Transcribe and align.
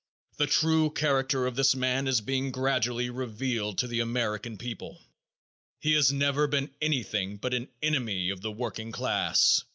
The 0.37 0.47
true 0.47 0.89
character 0.89 1.45
of 1.45 1.55
this 1.55 1.75
man 1.75 2.07
is 2.07 2.21
being 2.21 2.49
gradually 2.51 3.11
revealed 3.11 3.77
to 3.77 3.87
the 3.87 3.99
American 3.99 4.57
people. 4.57 4.99
He 5.79 5.93
has 5.93 6.11
never 6.11 6.47
been 6.47 6.71
anything 6.81 7.37
but 7.37 7.53
an 7.53 7.67
enemy 7.83 8.31
of 8.31 8.41
the 8.41 8.51
working 8.51 8.91
class. 8.91 9.63